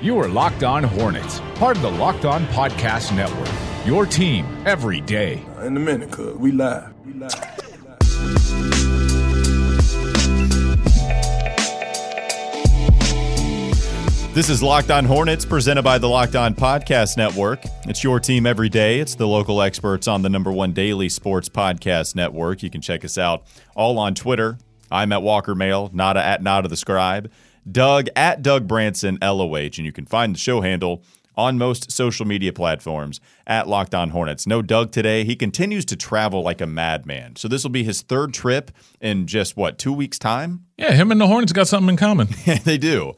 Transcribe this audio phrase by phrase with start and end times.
[0.00, 3.48] You are Locked On Hornets, part of the Locked On Podcast Network.
[3.86, 5.42] Your team every day.
[5.62, 6.92] In a minute, cuz we live.
[7.06, 8.44] We live.
[14.34, 17.60] This is Locked On Hornets, presented by the Locked On Podcast Network.
[17.86, 18.98] It's your team every day.
[18.98, 22.64] It's the local experts on the number one daily sports podcast network.
[22.64, 23.44] You can check us out
[23.76, 24.58] all on Twitter.
[24.90, 27.30] I'm at Walker Mail, Nada at Nada the Scribe,
[27.70, 31.02] Doug at Doug Branson LOH, and you can find the show handle
[31.36, 34.46] on most social media platforms at Locked On Hornets.
[34.46, 35.24] No Doug today.
[35.24, 37.36] He continues to travel like a madman.
[37.36, 40.66] So this will be his third trip in just what, two weeks' time?
[40.76, 42.28] Yeah, him and the Hornets got something in common.
[42.64, 43.14] they do.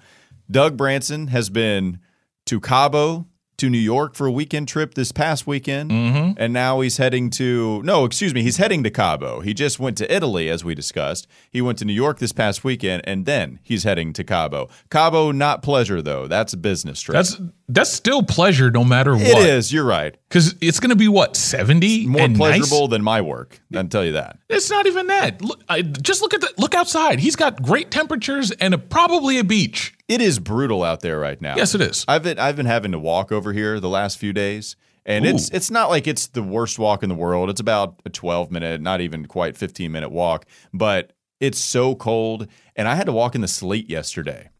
[0.50, 1.98] Doug Branson has been
[2.47, 3.27] to Cabo,
[3.59, 6.33] to New York for a weekend trip this past weekend, Mm-hmm.
[6.37, 9.41] and now he's heading to no, excuse me, he's heading to Cabo.
[9.41, 11.27] He just went to Italy, as we discussed.
[11.51, 14.69] He went to New York this past weekend, and then he's heading to Cabo.
[14.91, 16.27] Cabo, not pleasure though.
[16.27, 17.14] That's a business trip.
[17.14, 19.23] That's that's still pleasure no matter what.
[19.27, 19.73] it is.
[19.73, 20.14] You're right.
[20.28, 22.06] Because it's going to be what, 70?
[22.06, 22.91] More pleasurable nice?
[22.91, 23.61] than my work.
[23.73, 24.39] I can tell you that.
[24.48, 25.42] It's not even that.
[25.42, 27.19] Look, I, just look at the look outside.
[27.19, 29.95] He's got great temperatures and a, probably a beach.
[30.08, 31.56] It is brutal out there right now.
[31.56, 32.04] Yes, it is.
[32.06, 35.50] I've been I've been having to walk over here the last few days, and it's
[35.50, 37.50] it's not like it's the worst walk in the world.
[37.50, 42.46] It's about a 12 minute, not even quite 15 minute walk, but it's so cold,
[42.77, 44.50] and I had to walk in the sleet yesterday.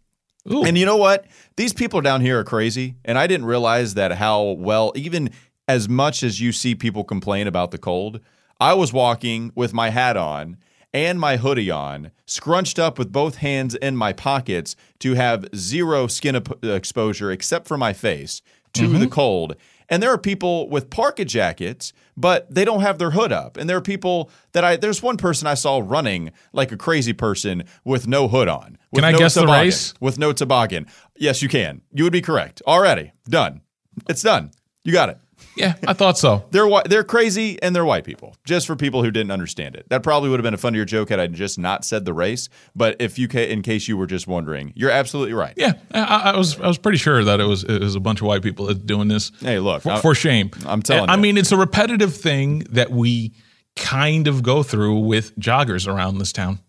[0.51, 0.65] Ooh.
[0.65, 1.27] And you know what?
[1.57, 5.31] These people down here are crazy, and I didn't realize that how well even
[5.69, 8.21] as much as you see people complain about the cold,
[8.61, 10.57] I was walking with my hat on
[10.97, 16.07] and my hoodie on, scrunched up with both hands in my pockets to have zero
[16.07, 18.41] skin ep- exposure except for my face
[18.73, 19.01] to mm-hmm.
[19.01, 19.57] the cold.
[19.89, 23.57] And there are people with parka jackets, but they don't have their hood up.
[23.59, 27.13] And there are people that I there's one person I saw running like a crazy
[27.13, 28.79] person with no hood on.
[28.95, 29.93] Can I no guess the race?
[30.01, 30.87] With no toboggan.
[31.17, 31.83] Yes, you can.
[31.93, 32.63] You would be correct.
[32.67, 33.13] Already.
[33.29, 33.61] Done.
[34.09, 34.51] It's done.
[34.83, 35.19] You got it.
[35.57, 36.45] Yeah, I thought so.
[36.51, 38.37] They're they're crazy and they're white people.
[38.45, 39.87] Just for people who didn't understand it.
[39.89, 42.49] That probably would have been a funnier joke had I just not said the race.
[42.75, 45.55] But if you ca- in case you were just wondering, you're absolutely right.
[45.57, 48.21] Yeah, I, I was I was pretty sure that it was it was a bunch
[48.21, 49.33] of white people doing this.
[49.41, 50.51] Hey, look, for, I- for shame.
[50.67, 51.13] I'm telling you.
[51.13, 53.33] I mean, it's a repetitive thing that we
[53.77, 56.61] kind of go through with joggers around this town.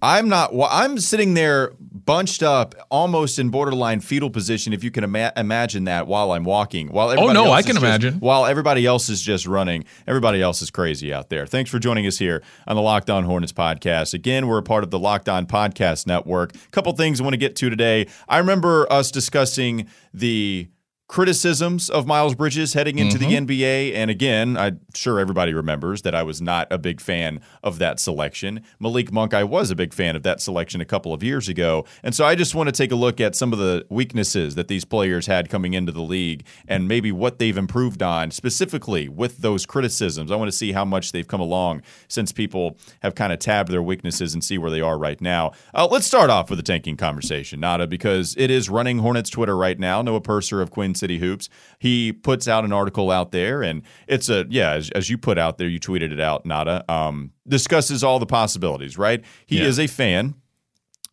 [0.00, 0.54] I'm not.
[0.54, 4.72] Well, I'm sitting there bunched up, almost in borderline fetal position.
[4.72, 7.58] If you can ima- imagine that while I'm walking, while oh, everybody Oh, no, else
[7.58, 8.14] I can just- imagine.
[8.20, 11.46] While everybody else is just running, everybody else is crazy out there.
[11.46, 14.14] Thanks for joining us here on the Locked On Hornets podcast.
[14.14, 16.54] Again, we're a part of the Locked On Podcast Network.
[16.54, 18.06] A couple things I want to get to today.
[18.28, 20.68] I remember us discussing the
[21.08, 23.46] criticisms of Miles Bridges heading into Mm-hmm.
[23.46, 23.94] the NBA.
[23.94, 27.98] And again, I'm sure everybody remembers that I was not a big fan of that
[27.98, 28.60] selection.
[28.78, 31.84] Malik Monk, I was a big fan of that selection a couple of years ago.
[32.02, 34.68] And so I just want to take a look at some of the weaknesses that
[34.68, 39.38] these players had coming into the league and maybe what they've improved on specifically with
[39.38, 40.30] those criticisms.
[40.30, 43.72] I want to see how much they've come along since people have kind of tabbed
[43.72, 45.52] their weaknesses and see where they are right now.
[45.74, 49.56] Uh, let's start off with a tanking conversation, Nada, because it is running Hornets Twitter
[49.56, 50.02] right now.
[50.02, 51.48] Noah Purser of Queen City Hoops.
[51.78, 55.38] He puts out an article out there, and it's a yeah, as, as you put
[55.38, 56.84] out there, you tweeted it out, Nada.
[56.92, 58.98] Um, discusses all the possibilities.
[58.98, 59.24] Right?
[59.46, 59.64] He Yeah.
[59.66, 60.34] is a fan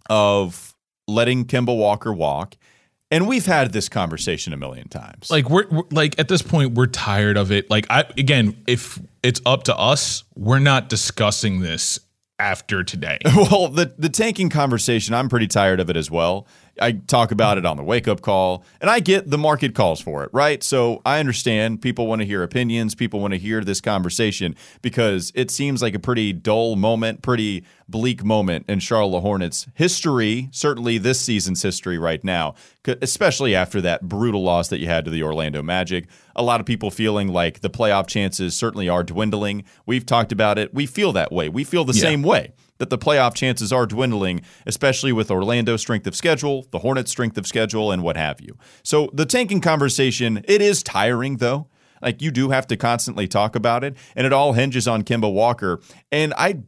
[0.10, 0.76] of
[1.08, 2.56] letting Kemba Walker walk.
[3.12, 5.30] And we've had this conversation a million times.
[5.30, 7.70] Like we're, we're like at this point we're tired of it.
[7.70, 12.00] Like I again, if it's up to us, we're not discussing this
[12.40, 13.20] after today.
[13.36, 16.48] Well, the the tanking conversation, I'm pretty tired of it as well.
[16.82, 20.02] I talk about it on the wake up call, and I get the market calls
[20.02, 20.62] for it, right?
[20.64, 25.32] So I understand people want to hear opinions, people want to hear this conversation because
[25.36, 30.98] it seems like a pretty dull moment, pretty bleak moment in Charlotte Hornets history, certainly
[30.98, 32.56] this season's history right now,
[33.02, 36.08] especially after that brutal loss that you had to the Orlando Magic.
[36.36, 39.64] A lot of people feeling like the playoff chances certainly are dwindling.
[39.86, 40.74] We've talked about it.
[40.74, 41.48] We feel that way.
[41.48, 42.02] We feel the Yeah.
[42.02, 46.80] same way that the playoff chances are dwindling, especially with Orlando's strength of schedule, the
[46.80, 48.58] Hornets' strength of schedule, and what have you.
[48.84, 51.68] So the tanking conversation, it is tiring though.
[52.02, 55.32] Like you do have to constantly talk about it, and it all hinges on Kemba
[55.32, 55.80] Walker.
[56.12, 56.60] And I,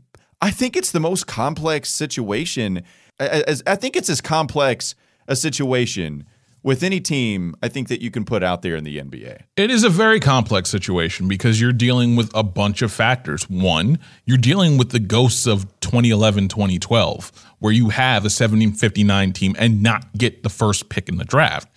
[0.41, 2.83] I think it's the most complex situation.
[3.19, 4.95] As I think it's as complex
[5.27, 6.25] a situation
[6.67, 9.39] with any team I think that you can put out there in the NBA.
[9.55, 13.49] It is a very complex situation because you're dealing with a bunch of factors.
[13.49, 19.55] One, you're dealing with the ghosts of 2011, 2012, where you have a 1759 team
[19.57, 21.69] and not get the first pick in the draft.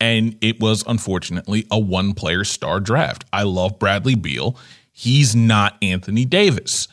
[0.00, 3.24] And it was unfortunately a one player star draft.
[3.32, 4.58] I love Bradley Beal.
[4.90, 6.88] He's not Anthony Davis.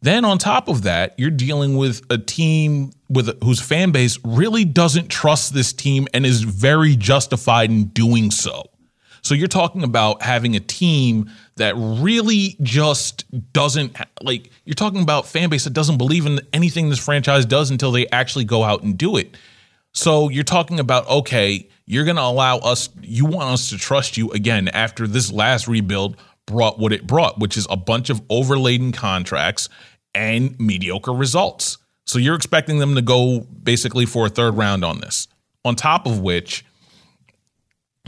[0.00, 4.64] Then on top of that, you're dealing with a team with whose fan base really
[4.64, 8.68] doesn't trust this team and is very justified in doing so.
[9.22, 15.26] So you're talking about having a team that really just doesn't like you're talking about
[15.26, 18.82] fan base that doesn't believe in anything this franchise does until they actually go out
[18.82, 19.36] and do it.
[19.92, 24.16] So you're talking about okay, you're going to allow us you want us to trust
[24.16, 26.16] you again after this last rebuild
[26.46, 29.68] brought what it brought, which is a bunch of overladen contracts
[30.14, 31.78] and mediocre results.
[32.08, 35.28] So you're expecting them to go basically for a third round on this.
[35.66, 36.64] On top of which,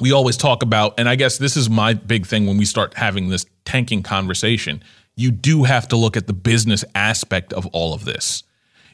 [0.01, 2.95] we always talk about, and I guess this is my big thing when we start
[2.95, 4.83] having this tanking conversation.
[5.17, 8.43] You do have to look at the business aspect of all of this.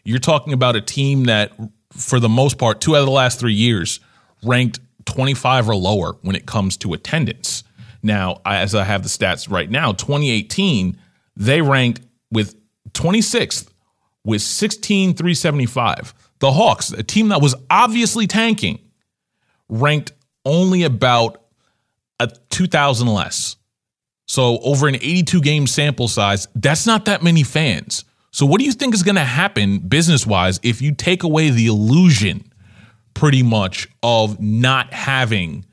[0.02, 1.52] You're talking about a team that,
[1.92, 4.00] for the most part, two out of the last three years
[4.42, 7.62] ranked 25 or lower when it comes to attendance.
[8.02, 10.98] Now, as I have the stats right now, 2018,
[11.36, 12.00] they ranked
[12.32, 12.56] with
[12.92, 13.68] 26th
[14.26, 16.12] with 16,375.
[16.40, 18.80] The Hawks, a team that was obviously tanking,
[19.70, 20.12] ranked
[20.44, 21.42] only about
[22.20, 23.56] a 2,000 less.
[24.26, 28.04] So over an 82 game sample size, that's not that many fans.
[28.32, 31.50] So what do you think is going to happen business wise if you take away
[31.50, 32.52] the illusion
[33.14, 35.64] pretty much of not having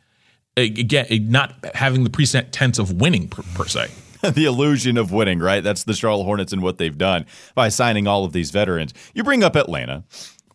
[0.55, 3.89] again not having the present tense of winning per, per se?
[4.34, 5.64] the illusion of winning, right?
[5.64, 7.25] That's the Charlotte Hornets and what they've done
[7.56, 8.94] by signing all of these veterans.
[9.14, 10.04] You bring up Atlanta.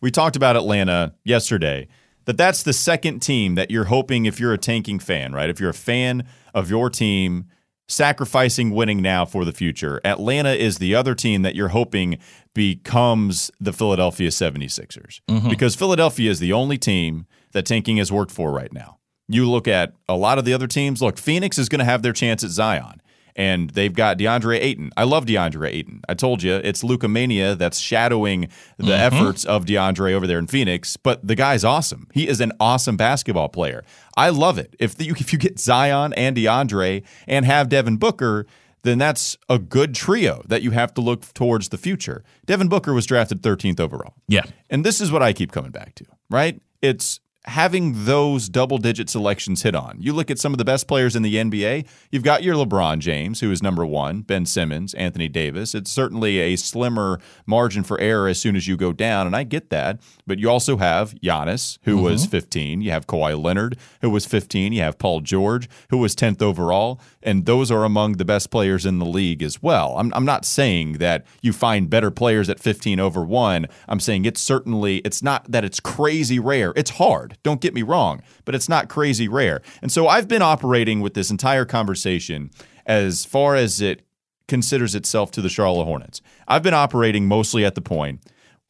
[0.01, 1.87] We talked about Atlanta yesterday.
[2.25, 5.49] That that's the second team that you're hoping if you're a tanking fan, right?
[5.49, 7.45] If you're a fan of your team
[7.87, 9.99] sacrificing winning now for the future.
[10.05, 12.19] Atlanta is the other team that you're hoping
[12.53, 15.21] becomes the Philadelphia 76ers.
[15.27, 15.49] Mm-hmm.
[15.49, 18.99] Because Philadelphia is the only team that tanking has worked for right now.
[19.27, 22.03] You look at a lot of the other teams, look, Phoenix is going to have
[22.03, 23.01] their chance at Zion
[23.39, 24.91] and they've got DeAndre Ayton.
[24.97, 26.01] I love DeAndre Ayton.
[26.09, 28.91] I told you it's Luka Mania that's shadowing the mm-hmm.
[28.91, 32.09] efforts of DeAndre over there in Phoenix, but the guy's awesome.
[32.13, 33.85] He is an awesome basketball player.
[34.17, 34.75] I love it.
[34.77, 38.45] If the, if you get Zion and DeAndre and have Devin Booker,
[38.83, 42.25] then that's a good trio that you have to look towards the future.
[42.45, 44.15] Devin Booker was drafted 13th overall.
[44.27, 44.43] Yeah.
[44.69, 46.61] And this is what I keep coming back to, right?
[46.81, 49.97] It's having those double digit selections hit on.
[49.99, 52.99] You look at some of the best players in the NBA, you've got your LeBron
[52.99, 55.75] James, who is number one, Ben Simmons, Anthony Davis.
[55.75, 59.43] It's certainly a slimmer margin for error as soon as you go down, and I
[59.43, 59.99] get that.
[60.25, 62.05] But you also have Giannis, who mm-hmm.
[62.05, 62.81] was 15.
[62.81, 64.73] You have Kawhi Leonard, who was 15.
[64.73, 66.99] You have Paul George, who was 10th overall.
[67.21, 69.95] And those are among the best players in the league as well.
[69.97, 73.67] I'm, I'm not saying that you find better players at 15 over one.
[73.87, 76.71] I'm saying it's certainly, it's not that it's crazy rare.
[76.75, 77.37] It's hard hard.
[77.43, 79.61] Don't get me wrong, but it's not crazy rare.
[79.81, 82.51] And so I've been operating with this entire conversation
[82.85, 84.01] as far as it
[84.47, 86.21] considers itself to the Charlotte Hornets.
[86.47, 88.21] I've been operating mostly at the point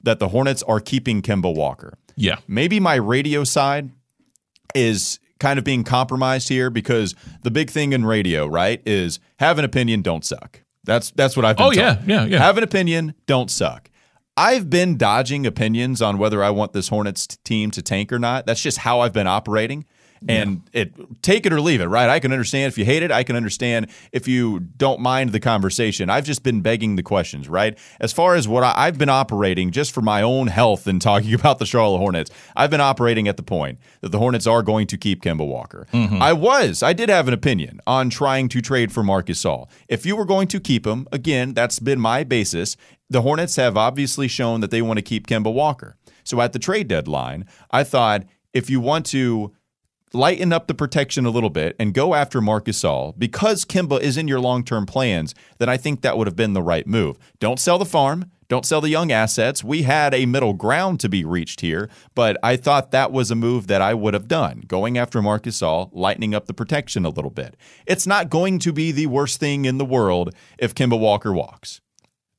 [0.04, 1.98] that the Hornets are keeping Kemba Walker.
[2.16, 2.38] Yeah.
[2.48, 3.92] Maybe my radio side
[4.75, 9.57] is kind of being compromised here because the big thing in radio, right, is have
[9.57, 10.62] an opinion, don't suck.
[10.83, 12.39] That's that's what I've been Oh yeah, yeah, yeah.
[12.39, 13.88] Have an opinion, don't suck.
[14.39, 18.45] I've been dodging opinions on whether I want this Hornets team to tank or not.
[18.45, 19.83] That's just how I've been operating.
[20.27, 20.81] And yeah.
[20.81, 22.09] it take it or leave it, right?
[22.09, 23.12] I can understand if you hate it.
[23.12, 26.09] I can understand if you don't mind the conversation.
[26.09, 27.77] I've just been begging the questions, right?
[28.01, 31.33] As far as what I, have been operating just for my own health and talking
[31.39, 34.88] about the Charlotte Hornets, I've been operating at the point that the Hornets are going
[34.88, 35.88] to keep Kemba Walker.
[35.93, 36.22] Mm-hmm.
[36.22, 39.69] I was, I did have an opinion on trying to trade for Marc Gasol.
[39.88, 42.75] If you were going to keep him, again, that's been my basis.
[43.10, 45.96] The Hornets have obviously shown that they want to keep Kemba Walker.
[46.24, 48.24] So at the trade deadline, I thought
[48.54, 49.51] if you want to
[50.13, 54.18] lighten up the protection a little bit and go after Marc Gasol because Kemba is
[54.18, 57.18] in your long term plans, then I think that would have been the right move.
[57.39, 58.32] Don't sell the farm.
[58.48, 59.63] Don't sell the young assets.
[59.63, 63.36] We had a middle ground to be reached here, but I thought that was a
[63.36, 67.10] move that I would have done, going after Marc Gasol, lightening up the protection a
[67.10, 67.56] little bit.
[67.86, 71.82] It's not going to be the worst thing in the world if Kemba Walker walks.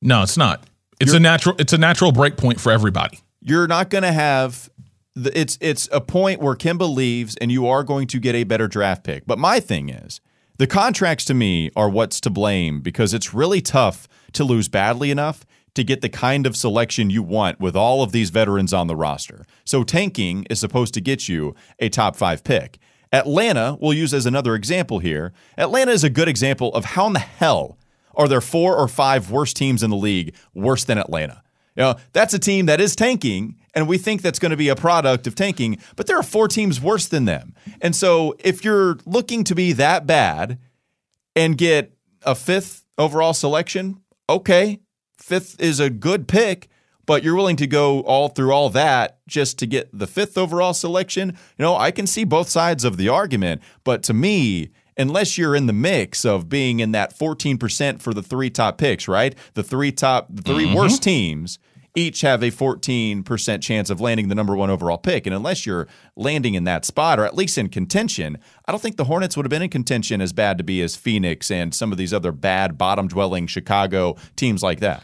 [0.01, 0.63] No, it's not.
[0.99, 1.55] It's You're, a natural.
[1.59, 3.19] It's a natural break point for everybody.
[3.41, 4.69] You're not going to have
[5.15, 8.43] the, it's it's a point where Kemba leaves and you are going to get a
[8.43, 9.25] better draft pick.
[9.25, 10.21] But my thing is,
[10.57, 15.11] the contracts to me are what's to blame because it's really tough to lose badly
[15.11, 18.87] enough to get the kind of selection you want with all of these veterans on
[18.87, 19.45] the roster.
[19.63, 22.77] So tanking is supposed to get you a top 5 pick.
[23.13, 25.33] Atlanta, we'll use as another example here.
[25.57, 27.77] Atlanta is a good example of how in the hell
[28.15, 31.43] are there four or five worst teams in the league worse than Atlanta?
[31.75, 34.69] You know, that's a team that is tanking and we think that's going to be
[34.69, 37.55] a product of tanking, but there are four teams worse than them.
[37.81, 40.59] And so if you're looking to be that bad
[41.35, 44.81] and get a fifth overall selection, okay,
[45.17, 46.67] fifth is a good pick,
[47.11, 50.73] but you're willing to go all through all that just to get the fifth overall
[50.73, 51.27] selection.
[51.57, 55.53] You know, I can see both sides of the argument, but to me, unless you're
[55.53, 59.35] in the mix of being in that 14% for the three top picks, right?
[59.55, 60.73] The three top, the 3 Mm-hmm.
[60.73, 61.59] worst teams
[61.95, 65.25] each have a 14% chance of landing the number one overall pick.
[65.25, 68.95] And unless you're landing in that spot or at least in contention, I don't think
[68.95, 71.91] the Hornets would have been in contention as bad to be as Phoenix and some
[71.91, 75.03] of these other bad bottom dwelling Chicago teams like that.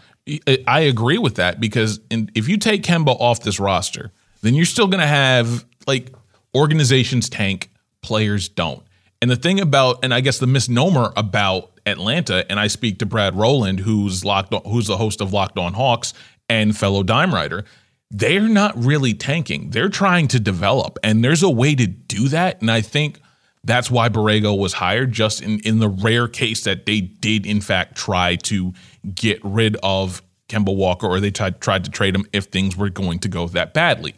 [0.67, 4.65] I- agree with that because in, if you take Kemba off this roster, then you're
[4.65, 6.13] still going to have like
[6.55, 7.69] organizations tank,
[8.01, 8.83] players don't.
[9.21, 13.05] And the thing about, and I guess the misnomer about Atlanta, and I speak to
[13.05, 16.13] Brad Rowland, who's locked, on, who's the host of Locked On Hawks
[16.49, 17.65] and fellow dime writer,
[18.11, 19.71] they're not really tanking.
[19.71, 22.61] They're trying to develop, and there's a way to do that.
[22.61, 23.19] And I think
[23.67, 27.59] that's why Borrego was hired, just in, in the rare case that they did, in
[27.61, 28.73] fact, try to
[29.13, 32.89] get rid of Kemba Walker or they tried, tried to trade him if things were
[32.89, 34.15] going to go that badly.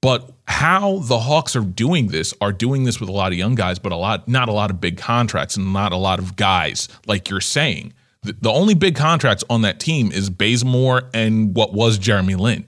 [0.00, 3.54] But how the Hawks are doing this are doing this with a lot of young
[3.54, 6.36] guys, but a lot, not a lot of big contracts and not a lot of
[6.36, 7.94] guys, like you're saying.
[8.22, 12.66] The, the only big contracts on that team is Bazemore and what was Jeremy Lin.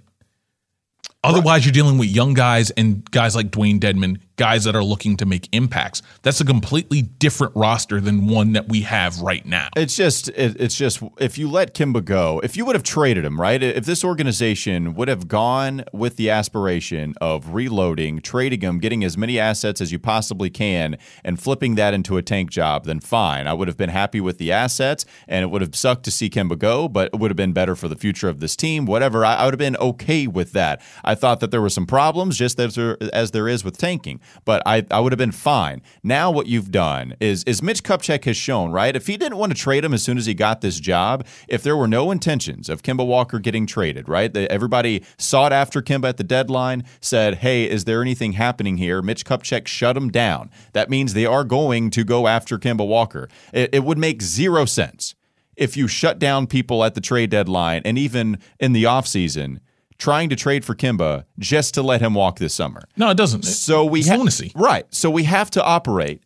[1.23, 5.19] Otherwise, you're dealing with young guys and guys like Dewayne Dedmon, guys that are looking
[5.19, 6.01] to make impacts.
[6.23, 9.69] That's a completely different roster than one that we have right now.
[9.77, 13.23] It's just, it, it's just, if you let Kemba go, if you would have traded
[13.27, 13.63] him, right?
[13.63, 19.19] If this organization would have gone with the aspiration of reloading, trading him, getting as
[19.19, 23.47] many assets as you possibly can, and flipping that into a tank job, then fine.
[23.47, 26.31] I would have been happy with the assets, and it would have sucked to see
[26.31, 28.87] Kemba go, but it would have been better for the future of this team.
[28.87, 30.81] Whatever, I, I would have been okay with that.
[31.05, 34.19] I thought that there were some problems, just as there, as there is with tanking,
[34.45, 35.83] but I, I would have been fine.
[36.03, 38.95] Now, what you've done is, is Mitch Kupchak has shown, right?
[38.95, 41.63] If he didn't want to trade him as soon as he got this job, if
[41.63, 44.33] there were no intentions of Kemba Walker getting traded, right?
[44.33, 49.03] That everybody sought after Kemba at the deadline, said, hey, is there anything happening here?
[49.03, 50.51] Mitch Kupchak shut him down.
[50.73, 53.29] That means they are going to go after Kemba Walker.
[53.53, 55.15] It, it would make zero sense
[55.57, 59.59] if you shut down people at the trade deadline and even in the offseason
[60.01, 62.83] trying to trade for Kemba just to let him walk this summer.
[62.97, 63.45] No, it doesn't.
[63.45, 64.51] So we it's ha- lunacy.
[64.57, 64.85] right.
[64.93, 66.25] So we have to operate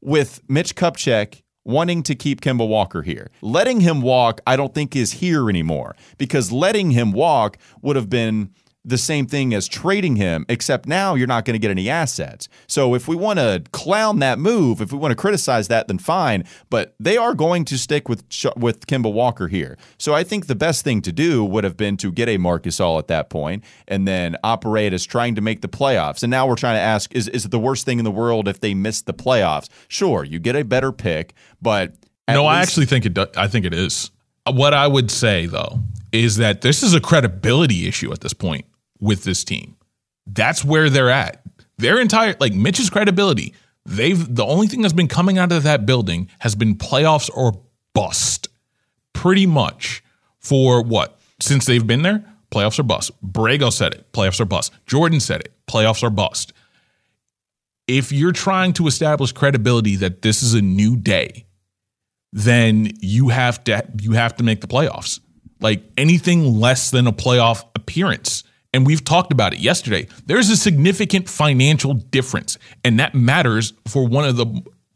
[0.00, 3.30] with Mitch Kupchak wanting to keep Kemba Walker here.
[3.40, 8.08] Letting him walk, I don't think is here anymore because letting him walk would have
[8.08, 8.50] been
[8.84, 12.48] the same thing as trading him, except now you're not going to get any assets.
[12.66, 15.98] So if we want to clown that move, if we want to criticize that, then
[15.98, 16.44] fine.
[16.68, 18.24] But they are going to stick with
[18.56, 19.78] with Kemba Walker here.
[19.98, 22.64] So I think the best thing to do would have been to get a Marc
[22.64, 26.22] Gasol at that point and then operate as trying to make the playoffs.
[26.22, 28.48] And now we're trying to ask: Is is it the worst thing in the world
[28.48, 29.68] if they miss the playoffs?
[29.86, 31.94] Sure, you get a better pick, but
[32.28, 33.14] No, I actually think it.
[33.14, 34.10] Do, I think it is.
[34.50, 38.66] What I would say though is that this is a credibility issue at this point
[39.02, 39.76] with this team.
[40.26, 41.42] That's where they're at.
[41.76, 43.52] Their entire like Mitch's credibility.
[43.84, 47.60] They've the only thing that's been coming out of that building has been playoffs or
[47.92, 48.48] bust.
[49.12, 50.02] Pretty much
[50.38, 53.10] for what since they've been there, playoffs or bust.
[53.26, 54.72] Borrego said it, playoffs or bust.
[54.86, 56.52] Jordan said it, playoffs or bust.
[57.88, 61.46] If you're trying to establish credibility that this is a new day,
[62.32, 65.18] then you have to you have to make the playoffs.
[65.60, 68.44] Like anything less than a playoff appearance.
[68.74, 70.08] And we've talked about it yesterday.
[70.26, 74.46] There's a significant financial difference, and that matters for one of the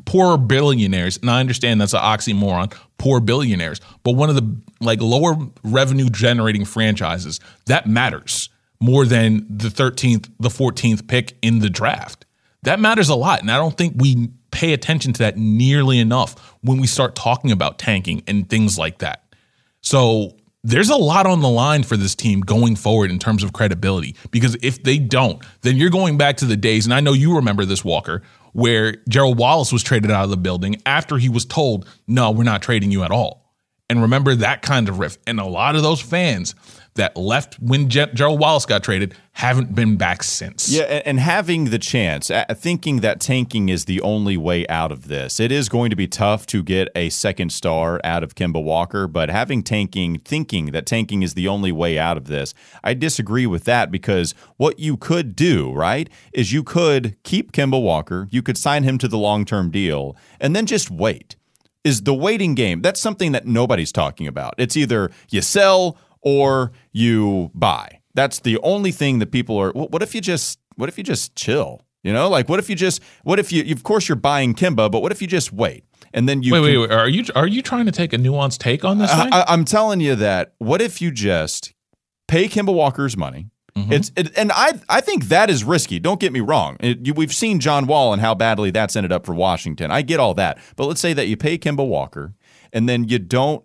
[0.07, 1.19] poorer billionaires.
[1.19, 6.09] And I understand that's an oxymoron, poor billionaires, but one of the like lower revenue
[6.09, 8.49] generating franchises, that matters
[8.81, 12.25] more than the 13th, the 14th pick in the draft.
[12.63, 13.41] That matters a lot.
[13.41, 17.53] And I don't think we pay attention to that nearly enough when we start talking
[17.53, 19.23] about tanking and things like that.
[19.81, 23.53] So there's a lot on the line for this team going forward in terms of
[23.53, 27.13] credibility because if they don't, then you're going back to the days, and I know
[27.13, 31.29] you remember this, Walker, where Gerald Wallace was traded out of the building after he
[31.29, 33.55] was told, no, we're not trading you at all.
[33.89, 35.19] And remember that kind of riff.
[35.25, 36.57] And a lot of those fans
[36.97, 40.67] that left when Ge- Gerald Wallace got traded haven't been back since.
[40.71, 45.39] Yeah, and having the chance, thinking that tanking is the only way out of this,
[45.39, 49.07] it is going to be tough to get a second star out of Kemba Walker.
[49.07, 53.47] But having tanking, thinking that tanking is the only way out of this, I disagree
[53.47, 58.41] with that because what you could do, right, is you could keep Kemba Walker, you
[58.41, 61.37] could sign him to the long term deal, and then just wait.
[61.85, 62.81] Is the waiting game?
[62.81, 64.55] That's something that nobody's talking about.
[64.59, 68.01] It's either you sell or you buy.
[68.15, 69.71] That's the only thing that people are.
[69.71, 70.59] What if you just?
[70.75, 71.83] What if you just chill?
[72.03, 73.03] You know, like what if you just?
[73.23, 73.73] What if you?
[73.73, 76.53] Of course, you're buying Kemba, but what if you just wait and then you?
[76.53, 76.91] Wait, can- wait, wait.
[76.93, 79.33] Are you are you trying to take a nuanced take on this thing?
[79.33, 80.55] I, I'm telling you that.
[80.59, 81.75] What if you just
[82.29, 83.51] pay Kemba Walker's money.
[83.77, 83.93] Mm-hmm.
[83.93, 85.99] It's it, and I I think that is risky.
[85.99, 86.77] Don't get me wrong.
[86.81, 89.91] It, you, we've seen John Wall and how badly that's ended up for Washington.
[89.91, 92.35] I get all that, but let's say that you pay Kemba Walker
[92.73, 93.65] and then you don't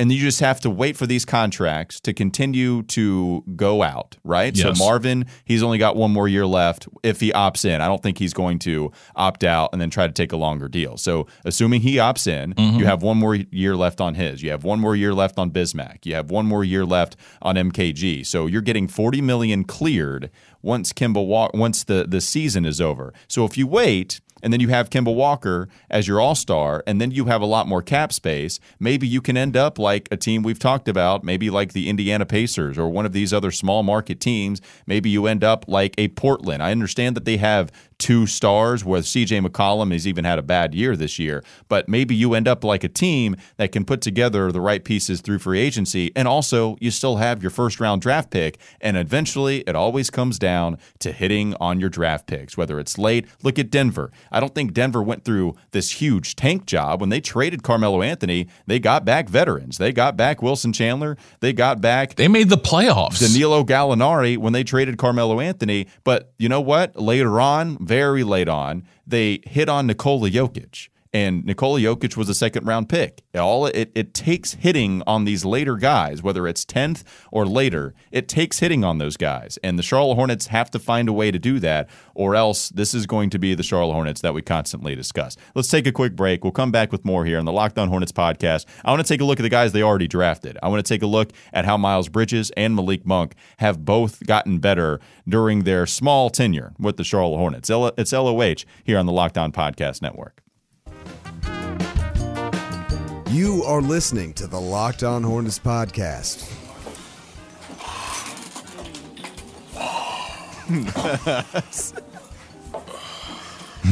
[0.00, 4.56] and you just have to wait for these contracts to continue to go out, right?
[4.56, 4.76] Yes.
[4.76, 7.80] So Marvin, he's only got one more year left if he opts in.
[7.80, 10.68] I don't think he's going to opt out and then try to take a longer
[10.68, 10.96] deal.
[10.96, 12.78] So assuming he opts in, mm-hmm.
[12.78, 14.42] you have one more year left on his.
[14.42, 16.04] You have one more year left on Bismack.
[16.04, 18.26] You have one more year left on MKG.
[18.26, 23.12] So you're getting 40 million cleared once Kemba once the the season is over.
[23.28, 27.00] So if you wait and then you have Kemba Walker as your all star, and
[27.00, 30.16] then you have a lot more cap space, maybe you can end up like a
[30.16, 33.82] team we've talked about, maybe like the Indiana Pacers or one of these other small
[33.82, 34.60] market teams.
[34.86, 36.62] Maybe you end up like a Portland.
[36.62, 40.74] I understand that they have two stars, where CJ McCollum has even had a bad
[40.74, 44.52] year this year, but maybe you end up like a team that can put together
[44.52, 48.30] the right pieces through free agency, and also you still have your first round draft
[48.30, 52.98] pick, and eventually it always comes down to hitting on your draft picks, whether it's
[52.98, 53.26] late.
[53.42, 54.10] Look at Denver.
[54.34, 58.48] I don't think Denver went through this huge tank job when they traded Carmelo Anthony.
[58.66, 59.78] They got back veterans.
[59.78, 61.16] They got back Wilson Chandler.
[61.38, 63.20] They got back They made the playoffs.
[63.20, 65.86] Danilo Gallinari when they traded Carmelo Anthony.
[66.02, 66.96] But you know what?
[67.00, 70.88] Later on, very late on, they hit on Nikola Jokic.
[71.14, 73.22] And Nikola Jokic was a second round pick.
[73.36, 78.26] All it, it takes hitting on these later guys, whether it's 10th or later, it
[78.26, 79.56] takes hitting on those guys.
[79.62, 82.94] And the Charlotte Hornets have to find a way to do that, or else this
[82.94, 85.36] is going to be the Charlotte Hornets that we constantly discuss.
[85.54, 86.42] Let's take a quick break.
[86.42, 88.66] We'll come back with more here on the Locked On Hornets podcast.
[88.84, 90.58] I want to take a look at the guys they already drafted.
[90.64, 94.26] I want to take a look at how Miles Bridges and Malik Monk have both
[94.26, 97.70] gotten better during their small tenure with the Charlotte Hornets.
[97.70, 100.43] It's LOH here on the Locked On Podcast Network.
[103.34, 106.48] You are listening to the Locked On Hornets podcast.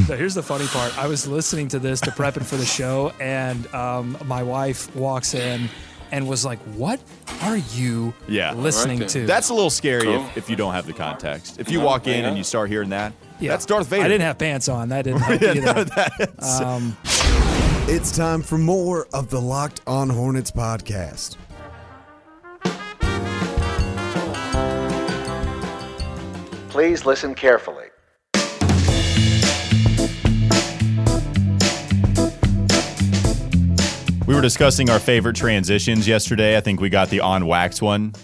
[0.07, 0.97] So here's the funny part.
[0.99, 5.35] I was listening to this to prepping for the show, and um, my wife walks
[5.35, 5.69] in
[6.11, 6.99] and was like, "What
[7.43, 8.55] are you Yeah.
[8.55, 10.15] listening Right to?" That's a little scary Cool.
[10.25, 11.61] if, if you don't have the context.
[11.61, 13.51] If you walk in and you start hearing that, Yeah.
[13.51, 14.03] that's Darth Vader.
[14.05, 14.89] I didn't have pants on.
[14.89, 16.33] That didn't help either.
[16.65, 16.97] um,
[17.95, 21.37] It's time for more of the Locked On Hornets podcast.
[26.71, 27.85] Please listen carefully.
[34.27, 36.57] We were discussing our favorite transitions yesterday.
[36.57, 38.15] I think we got the on wax one.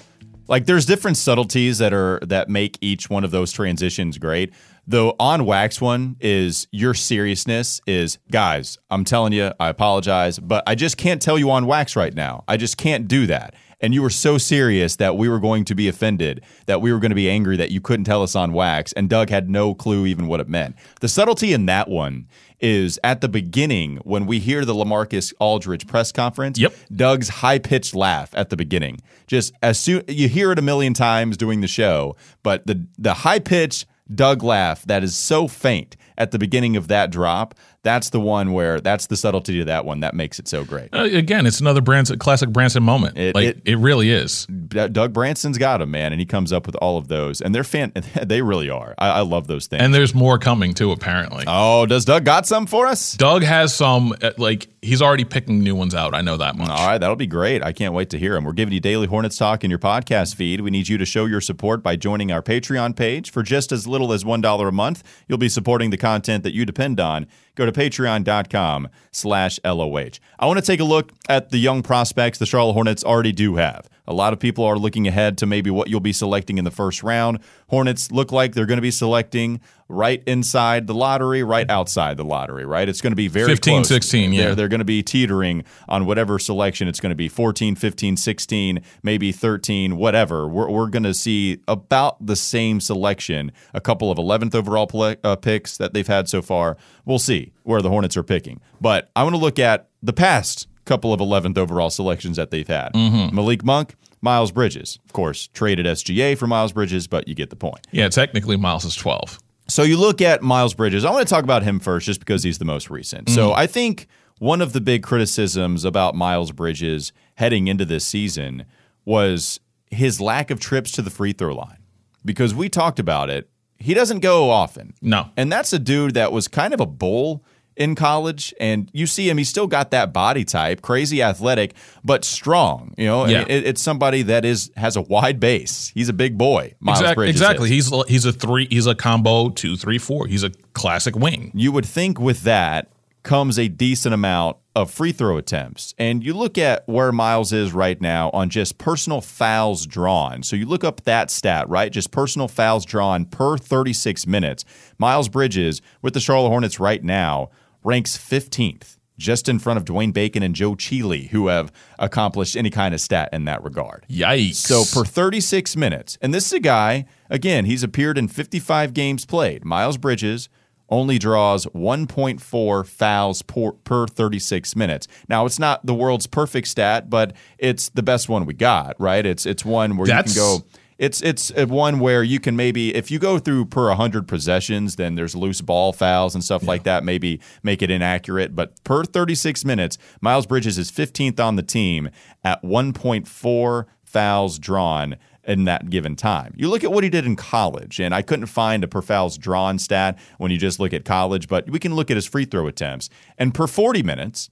[0.48, 4.54] Like there's different subtleties that are that make each one of those transitions great.
[4.88, 10.64] The on wax one is your seriousness is guys, I'm telling you, I apologize, but
[10.66, 12.42] I just can't tell you on wax right now.
[12.48, 13.54] I just can't do that.
[13.82, 17.00] And you were so serious that we were going to be offended, that we were
[17.00, 19.74] going to be angry that you couldn't tell us on wax, and Doug had no
[19.74, 20.74] clue even what it meant.
[21.02, 22.26] The subtlety in that one
[22.58, 26.58] is at the beginning when we hear the LaMarcus Aldridge press conference.
[26.58, 26.72] Yep.
[26.96, 29.02] Doug's high pitched laugh at the beginning.
[29.26, 33.12] Just as soon you hear it a million times doing the show, but the the
[33.12, 37.54] high pitched Doug laugh that is so faint at the beginning of that drop.
[37.84, 40.88] That's the one where that's the subtlety to that one that makes it so great.
[40.92, 43.16] Uh, again, it's another Branson, classic Branson moment.
[43.16, 44.46] It- like it- it, really is.
[44.46, 47.54] D- Doug Branson's got him, man, and he comes up with all of those, and
[47.54, 47.92] they're fan.
[48.28, 48.94] They really are.
[48.98, 49.82] I, I love those things.
[49.82, 50.90] And there's more coming too.
[50.92, 53.12] Apparently, oh, does Doug got some for us?
[53.14, 54.12] Doug has some.
[54.22, 56.14] uh, Like he's already picking new ones out.
[56.14, 56.68] I know that much.
[56.68, 57.62] All right, that'll be great.
[57.62, 58.44] I can't wait to hear them.
[58.44, 60.60] We're giving you daily Hornets talk in your podcast feed.
[60.60, 63.86] We need you to show your support by joining our Patreon page for just as
[63.86, 65.02] little as $1 a month.
[65.28, 67.26] You'll be supporting the content that you depend on.
[67.58, 70.20] Go to patreon.com slash LOH.
[70.38, 73.56] I want to take a look at the young prospects the Charlotte Hornets already do
[73.56, 73.88] have.
[74.08, 76.70] A lot of people are looking ahead to maybe what you'll be selecting in the
[76.70, 77.38] first round.
[77.68, 82.24] Hornets look like they're going to be selecting right inside the lottery, right outside the
[82.24, 82.88] lottery, right?
[82.88, 83.88] It's going to be very 15, close.
[83.88, 84.46] 16, yeah.
[84.46, 88.16] They're, they're going to be teetering on whatever selection it's going to be 14, 15,
[88.16, 90.48] 16, maybe 13, whatever.
[90.48, 95.16] We're, we're going to see about the same selection, a couple of 11th overall pl-
[95.22, 96.78] uh, picks that they've had so far.
[97.04, 98.60] We'll see where the Hornets are picking.
[98.80, 102.66] But I want to look at the past couple of 11th overall selections that they've
[102.66, 102.92] had.
[102.94, 103.36] Mm-hmm.
[103.36, 104.98] Malik Monk, Miles Bridges.
[105.04, 107.86] Of course, traded SGA for Miles Bridges, but you get the point.
[107.92, 109.38] Yeah, technically Miles is 12.
[109.68, 111.04] So you look at Miles Bridges.
[111.04, 113.28] I want to talk about him first just because he's the most recent.
[113.28, 113.60] So mm-hmm.
[113.60, 118.64] I think one of the big criticisms about Miles Bridges heading into this season
[119.04, 121.78] was his lack of trips to the free throw line.
[122.24, 123.48] Because we talked about it.
[123.78, 124.94] He doesn't go often.
[125.00, 125.30] No.
[125.36, 127.44] And that's a dude that was kind of a bull
[127.78, 129.38] in college, and you see him.
[129.38, 132.92] He's still got that body type, crazy athletic, but strong.
[132.98, 133.44] You know, Yeah.
[133.48, 135.90] it, it's somebody that is has a wide base.
[135.94, 136.74] He's a big boy.
[136.80, 137.64] Miles Exact- Bridges exactly.
[137.76, 137.88] is.
[137.90, 138.66] He's he's a three.
[138.68, 140.26] He's a combo two, three, four.
[140.26, 141.50] He's a classic wing.
[141.54, 142.90] you would think with that
[143.24, 145.92] comes a decent amount of free throw attempts.
[145.98, 150.42] And you look at where Miles is right now on just personal fouls drawn.
[150.44, 151.92] So you look up that stat, right?
[151.92, 154.64] Just personal fouls drawn per 36 minutes.
[154.98, 157.50] Miles Bridges with the Charlotte Hornets right now
[157.84, 158.96] ranks 15th.
[159.18, 163.00] Just in front of Dwayne Bacon and Joe Chealey, who have accomplished any kind of
[163.00, 164.06] stat in that regard.
[164.08, 164.54] Yikes!
[164.54, 169.26] So for 36 minutes, and this is a guy, again, he's appeared in 55 games
[169.26, 169.64] played.
[169.64, 170.48] Miles Bridges
[170.88, 175.08] only draws 1.4 fouls per, per 36 minutes.
[175.28, 179.26] Now, it's not the world's perfect stat, but it's the best one we got, right?
[179.26, 180.64] It's it's one where That's- you can go
[180.98, 185.14] it's it's one where you can maybe if you go through per 100 possessions then
[185.14, 189.64] there's loose ball fouls and stuff like that maybe make it inaccurate but per 36
[189.64, 192.10] minutes Miles Bridges is 15th on the team
[192.42, 195.16] at 1.4 fouls drawn
[195.48, 196.52] in that given time.
[196.56, 199.38] You look at what he did in college, and I couldn't find a per fouls
[199.38, 202.44] drawn stat when you just look at college, but we can look at his free
[202.44, 203.08] throw attempts.
[203.38, 204.50] And per 40 minutes,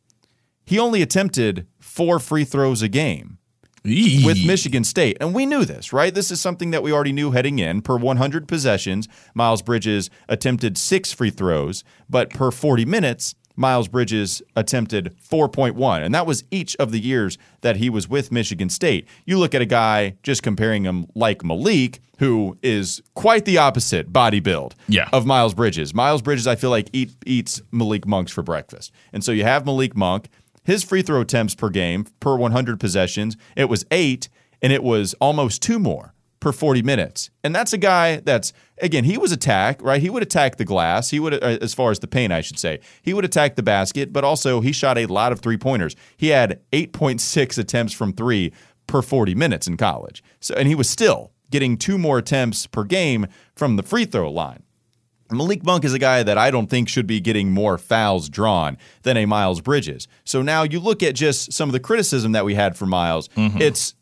[0.64, 3.38] he only attempted four free throws a game
[3.86, 5.16] with Michigan State.
[5.20, 6.14] And we knew this, right?
[6.14, 7.82] This is something that we already knew heading in.
[7.82, 14.42] Per 100 possessions, Miles Bridges attempted six free throws, but per 40 minutes, Miles Bridges
[14.54, 16.04] attempted 4.1.
[16.04, 19.08] And that was each of the years that he was with Michigan State.
[19.24, 24.12] You look at a guy, just comparing him like Malik, who is quite the opposite
[24.12, 25.08] body build Yeah.
[25.12, 25.94] of Miles Bridges.
[25.94, 28.92] Miles Bridges, I feel like, eat, eats Malik Monks for breakfast.
[29.12, 30.28] And so you have Malik Monk.
[30.66, 34.28] His free throw attempts per game per 100 possessions, it was eight,
[34.60, 37.30] and it was almost two more per 40 minutes.
[37.44, 38.52] And that's a guy that's,
[38.82, 40.02] again, he was attack, right?
[40.02, 41.10] He would attack the glass.
[41.10, 43.62] He would, uh, as far as the paint, I should say, he would attack the
[43.62, 45.94] basket, but also he shot a lot of three pointers.
[46.16, 48.52] He had 8.6 attempts from three
[48.88, 50.22] per 40 minutes in college.
[50.40, 54.30] So, and he was still getting two more attempts per game from the free throw
[54.30, 54.64] line.
[55.30, 58.78] Malik Monk is a guy that I don't think should be getting more fouls drawn
[59.02, 60.08] than a Miles Bridges.
[60.24, 63.28] So now you look at just some of the criticism that we had for Miles.
[63.30, 63.60] Mm-hmm.
[63.60, 63.94] It's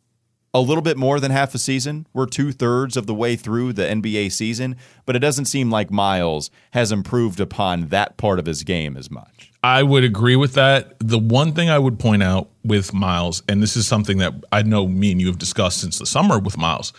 [0.54, 2.06] a little bit more than half a season.
[2.12, 5.90] We're two thirds of the way through the NBA season, but it doesn't seem like
[5.90, 9.50] Miles has improved upon that part of his game as much.
[9.64, 10.94] I would agree with that.
[11.00, 14.62] The one thing I would point out with Miles, and this is something that I
[14.62, 16.92] know me and you have discussed since the summer with Miles,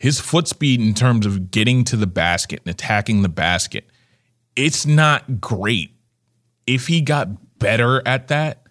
[0.00, 3.84] his foot speed in terms of getting to the basket and attacking the basket,
[4.56, 5.94] it's not great.
[6.66, 8.66] If he got better at that,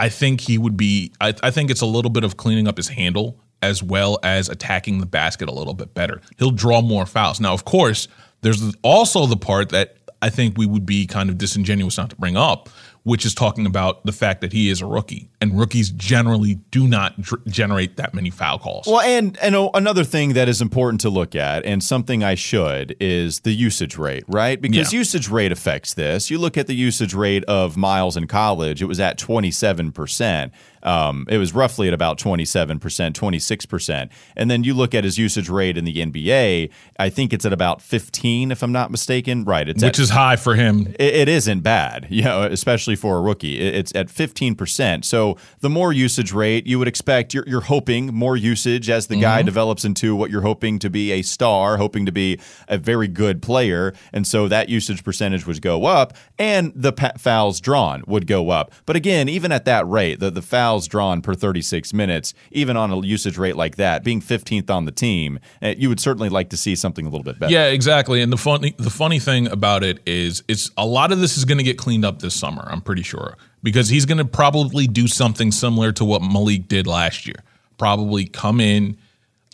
[0.00, 1.12] I think he would be.
[1.20, 4.48] I, I think it's a little bit of cleaning up his handle as well as
[4.48, 6.20] attacking the basket a little bit better.
[6.38, 7.40] He'll draw more fouls.
[7.40, 8.08] Now, of course,
[8.40, 12.16] there's also the part that I think we would be kind of disingenuous not to
[12.16, 12.68] bring up,
[13.08, 16.86] which is talking about the fact that he is a rookie, and rookies generally do
[16.86, 18.86] not dr- generate that many foul calls.
[18.86, 22.94] Well, and and another thing that is important to look at, and something I should,
[23.00, 24.60] is the usage rate, right?
[24.60, 24.98] Because Yeah.
[24.98, 26.30] usage rate affects this.
[26.30, 29.90] You look at the usage rate of Miles in college; it was at twenty seven
[29.90, 30.52] percent.
[30.82, 32.78] Um, it was roughly at about 27%,
[33.12, 34.08] 26%.
[34.36, 37.52] And then you look at his usage rate in the NBA, I think it's at
[37.52, 39.44] about 15, if I'm not mistaken.
[39.44, 39.68] Right.
[39.68, 40.94] It's which at, is high for him.
[40.98, 43.58] it, it isn't bad, you know, especially for a rookie.
[43.58, 45.04] It- it's at 15%.
[45.04, 49.20] So the more usage rate you would expect, you're, you're hoping more usage as the
[49.20, 53.06] guy develops into what you're hoping to be a star, hoping to be a very
[53.08, 53.92] good player.
[54.12, 58.72] And so that usage percentage would go up and the fouls drawn would go up.
[58.86, 62.90] But again, even at that rate, the, the fouls drawn per 36 minutes, even on
[62.90, 66.50] a usage rate like that, being 15th on the team, eh, you would certainly like
[66.50, 67.50] to see something a little bit better.
[67.52, 68.20] Yeah, exactly.
[68.20, 71.46] And the funny the funny thing about it is it's a lot of this is
[71.46, 73.36] going to get cleaned up this summer, I'm pretty sure.
[73.62, 77.42] Because he's going to probably do something similar to what Malik did last year.
[77.78, 78.98] Probably come in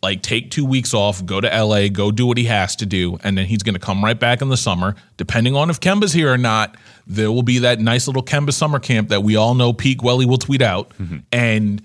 [0.05, 3.19] like take 2 weeks off, go to LA, go do what he has to do,
[3.25, 4.95] and then he's going to come right back in the summer.
[5.17, 8.79] Depending on if Kemba's here or not, there will be that nice little Kemba summer
[8.79, 10.91] camp that we all know Pete Guelli will tweet out.
[10.91, 11.19] Mm-hmm.
[11.33, 11.83] And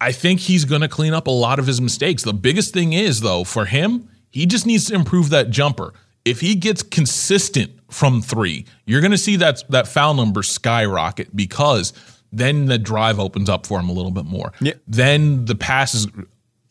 [0.00, 2.22] I think he's going to clean up a lot of his mistakes.
[2.22, 5.92] The biggest thing is, though, for him, he just needs to improve that jumper.
[6.24, 11.34] If he gets consistent from three, you're going to see that that foul number skyrocket
[11.34, 11.92] because
[12.30, 14.52] then the drive opens up for him a little bit more.
[14.60, 14.74] Yeah.
[14.86, 16.06] Then the passes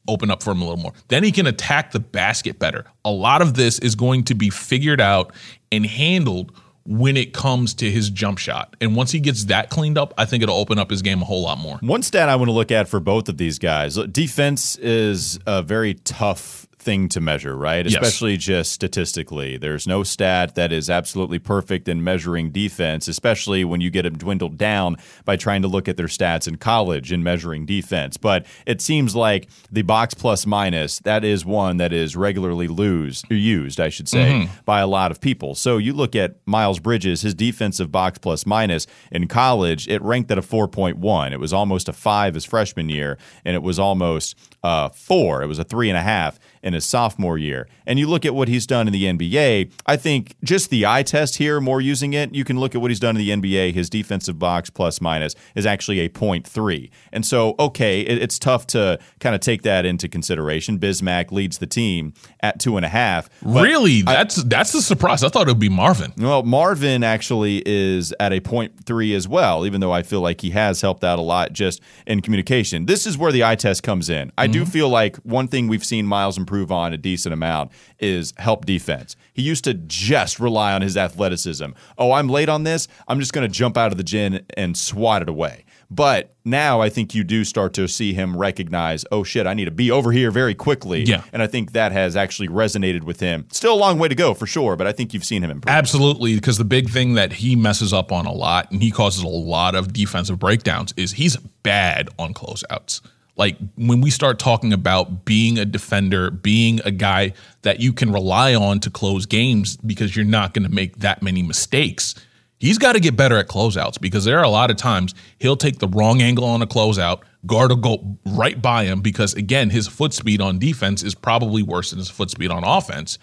[0.07, 0.93] open up for him a little more.
[1.07, 2.85] Then he can attack the basket better.
[3.05, 5.33] A lot of this is going to be figured out
[5.71, 6.51] and handled
[6.85, 8.75] when it comes to his jump shot.
[8.79, 11.25] And once he gets that cleaned up, I think it'll open up his game a
[11.25, 11.77] whole lot more.
[11.81, 15.61] One stat I want to look at for both of these guys defense is a
[15.61, 17.85] very tough thing to measure, right?
[17.85, 17.95] Yes.
[17.95, 19.57] Especially just statistically.
[19.57, 24.17] There's no stat that is absolutely perfect in measuring defense, especially when you get them
[24.17, 24.95] dwindled down
[25.25, 28.15] by trying to look at their stats in college in measuring defense.
[28.15, 33.21] But it seems like the box plus minus, that is one that is regularly lose,
[33.29, 35.55] used, I should say, by a lot of people.
[35.55, 40.31] So you look at Miles Bridges, his defensive box plus minus in college, it ranked
[40.31, 41.33] at a 4.1.
[41.33, 45.43] It was almost a five his freshman year, and it was almost uh, four.
[45.43, 47.67] It was a three and a half in his sophomore year.
[47.85, 51.01] And you look at what he's done in the NBA, I think just the eye
[51.01, 53.73] test here, more using it, you can look at what he's done in the NBA.
[53.73, 56.89] His defensive box plus minus is actually a 0.3.
[57.13, 60.77] And so, okay, it, it's tough to kind of take that into consideration.
[60.77, 63.29] Bismack leads the team at two and a half.
[63.41, 65.23] Really, that's that's the surprise.
[65.23, 66.11] I thought it would be Marvin.
[66.17, 70.49] well, Marvin actually is at a 0.3 as well, even though I feel like he
[70.49, 72.87] has helped out a lot just in communication.
[72.87, 74.33] This is where the eye test comes in.
[74.37, 74.71] I do mm-hmm.
[74.71, 79.15] feel like one thing we've seen Miles improve on a decent amount is help defense.
[79.33, 81.71] He used to just rely on his athleticism.
[81.97, 82.87] Oh, I'm late on this.
[83.07, 85.65] I'm just going to jump out of the gym and swat it away.
[85.89, 89.65] But now I think you do start to see him recognize, oh shit, I need
[89.65, 91.03] to be over here very quickly.
[91.03, 91.23] Yeah.
[91.31, 93.47] And I think that has actually resonated with him.
[93.51, 95.73] Still a long way to go for sure, but I think you've seen him improve.
[95.73, 99.23] Absolutely, because the big thing that he messes up on a lot and he causes
[99.23, 102.99] a lot of defensive breakdowns is he's bad on closeouts.
[103.37, 108.11] Like when we start talking about being a defender, being a guy that you can
[108.11, 112.15] rely on to close games because you're not going to make that many mistakes.
[112.59, 115.55] He's got to get better at closeouts because there are a lot of times he'll
[115.55, 119.69] take the wrong angle on a closeout, guard will go right by him because again,
[119.69, 123.19] his foot speed on defense is probably worse than his foot speed on offense.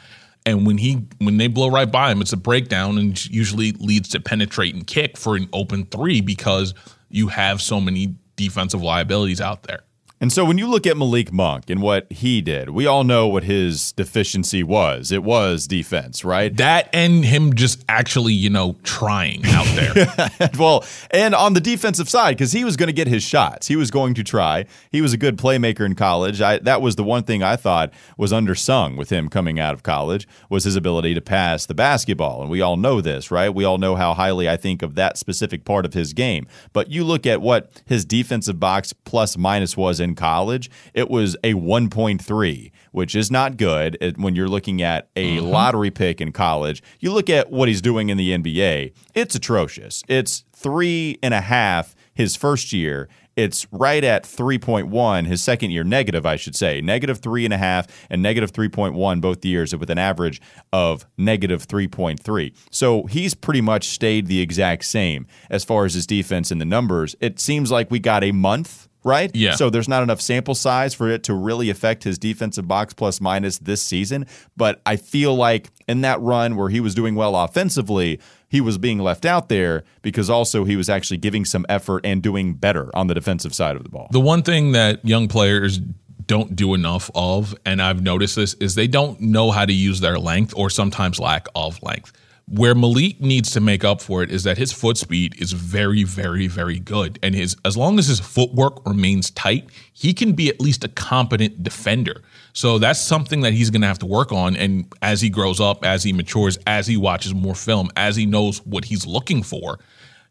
[0.47, 4.11] And when he when they blow right by him, it's a breakdown and usually leads
[4.11, 6.75] to penetrate and kick for an open three because
[7.09, 9.81] you have so many defensive liabilities out there.
[10.25, 13.29] And so when you look at Malik Monk and what he did, we all know
[13.29, 15.13] what his deficiency was.
[15.13, 16.57] It was defense, right?
[16.57, 20.31] That and him just actually, you know, trying out there.
[20.59, 23.77] well, and on the defensive side, because he was going to get his shots, he
[23.77, 24.65] was going to try.
[24.91, 26.41] He was a good playmaker in college.
[26.41, 29.83] I, that was the one thing I thought was undersung with him coming out of
[29.83, 33.51] college was his ability to pass the basketball, and we all know this, right?
[33.51, 36.47] We all know how highly I think of that specific part of his game.
[36.73, 41.37] But you look at what his defensive box plus minus was in college, it was
[41.45, 45.47] a 1.3, which is not good it- when you're looking at a mm-hmm.
[45.47, 46.83] lottery pick in college.
[47.01, 50.03] You look at what he's doing in the NBA, it's atrocious.
[50.09, 53.09] It's three and a half his first year.
[53.37, 56.81] It's right at 3.1 his second year, negative, I should say.
[56.81, 60.41] Negative three and a half and negative 3.1 both years with an average
[60.73, 62.55] of negative 3.3.
[62.71, 66.65] So he's pretty much stayed the exact same as far as his defense and the
[66.65, 67.17] numbers.
[67.21, 69.31] It seems like we got a month right?
[69.35, 69.55] Yeah.
[69.55, 73.21] So there's not enough sample size for it to really affect his defensive box plus
[73.21, 74.27] minus this season.
[74.57, 78.79] But I feel like in that run where he was doing well offensively, he was
[78.79, 82.91] being left out there because also he was actually giving some effort and doing better
[82.97, 84.09] on the defensive side of the ball.
[84.11, 85.81] The one thing that young players
[86.27, 90.01] don't do enough of, and I've noticed this, is they don't know how to use
[90.01, 92.13] their length or sometimes lack of length.
[92.47, 96.05] Where Malik needs to make up for it is that his foot speed is very,
[96.05, 97.19] very, very good.
[97.23, 100.89] And his as long as his footwork remains tight, he can be at least a
[100.89, 102.23] competent defender.
[102.53, 104.57] So that's something that he's gonna have to work on.
[104.57, 108.27] And as he grows up, as he matures, as he watches more film, as he
[108.27, 109.79] knows what he's looking for,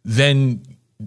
[0.06, 0.62] then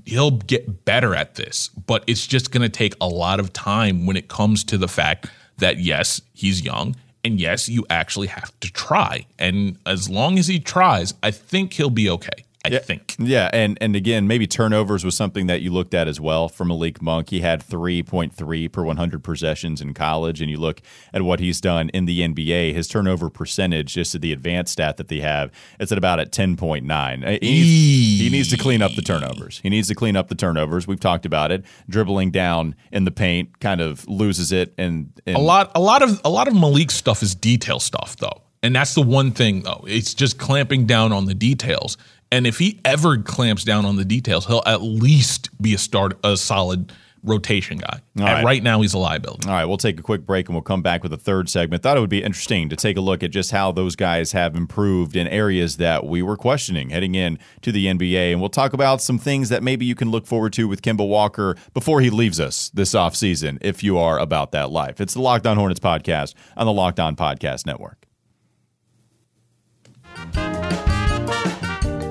[0.04, 1.68] he'll get better at this.
[1.68, 4.88] But it's just going to take a lot of time when it comes to the
[4.88, 6.96] fact that, yes, he's young.
[7.26, 9.26] And yes, you actually have to try.
[9.36, 12.44] And as long as he tries, I think he'll be okay.
[12.74, 13.14] I think.
[13.18, 16.64] Yeah, and and again, maybe turnovers was something that you looked at as well for
[16.64, 17.30] Malik Monk.
[17.30, 20.80] He had 3.3 per 100 possessions in college, and you look
[21.12, 22.74] at what he's done in the NBA.
[22.74, 25.50] His turnover percentage, just at the advanced stat that they have,
[25.80, 27.24] it's at about at 10.9.
[27.24, 29.60] Uh, he needs, he needs to clean up the turnovers.
[29.62, 30.86] He needs to clean up the turnovers.
[30.86, 31.64] We've talked about it.
[31.88, 36.02] Dribbling down in the paint kind of loses it, and, and A lot a lot
[36.02, 38.42] of a lot of Malik's stuff is detail stuff though.
[38.62, 39.84] And that's the one thing though.
[39.86, 41.96] It's just clamping down on the details.
[42.32, 46.18] And if he ever clamps down on the details, he'll at least be a start
[46.24, 46.92] a solid
[47.26, 48.00] rotation guy.
[48.14, 48.44] Right.
[48.44, 49.48] right now he's a liability.
[49.48, 51.82] All right, we'll take a quick break and we'll come back with a third segment.
[51.82, 54.54] Thought it would be interesting to take a look at just how those guys have
[54.54, 58.32] improved in areas that we were questioning heading in to the NBA.
[58.32, 61.06] And we'll talk about some things that maybe you can look forward to with Kemba
[61.06, 65.00] Walker before he leaves us this offseason if you are about that life.
[65.00, 68.05] It's the Locked On Hornets podcast on the Locked On Podcast Network.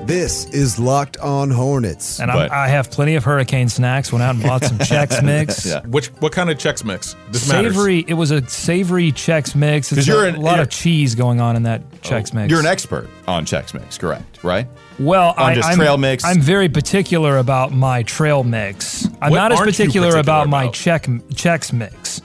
[0.06, 2.20] This is Locked On Hornets.
[2.20, 4.12] And But- I'm, I have plenty of hurricane snacks.
[4.12, 5.66] Went out and bought some Chex Mix.
[5.66, 5.80] Yeah.
[5.86, 7.16] Which what kind of Chex Mix?
[7.32, 7.72] This matters.
[7.74, 8.04] Savory.
[8.06, 9.90] It was a savory Chex Mix.
[9.90, 12.32] It's 'Cause you're a an- lot you're- of cheese going on in that oh, Chex
[12.32, 12.48] Mix.
[12.50, 14.44] You're an expert on Chex Mix, correct?
[14.44, 14.68] Right?
[15.00, 16.24] Well, on I, just I'm, trail mix?
[16.24, 19.06] I'm very particular about my trail mix.
[19.20, 20.74] I'm What not as aren't you particular, particular about, my about?
[20.74, 22.20] check Chex Mix.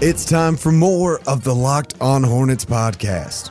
[0.00, 3.50] It's time for more of the Locked On Hornets podcast.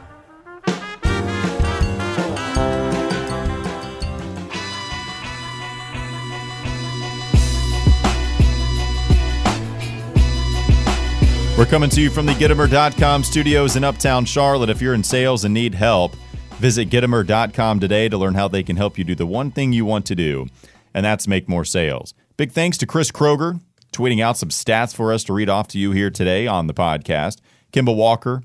[11.57, 14.69] We're coming to you from the Gittimer.com studios in Uptown Charlotte.
[14.69, 16.15] If you're in sales and need help,
[16.59, 19.83] visit Gittimer.com today to learn how they can help you do the one thing you
[19.83, 20.45] want to do,
[20.93, 22.13] and that's make more sales.
[22.37, 23.59] Big thanks to Chris Kroger,
[23.91, 26.75] tweeting out some stats for us to read off to you here today on the
[26.75, 27.39] podcast.
[27.73, 28.43] Kemba Walker,